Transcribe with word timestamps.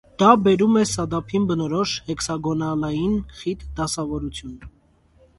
Դա 0.21 0.27
բերում 0.45 0.77
է 0.79 0.83
սադափին 0.91 1.43
բնորոշ 1.51 1.91
հեքսագոնալային 2.07 3.13
խիտ 3.41 3.61
դասավորություն։ 3.81 4.57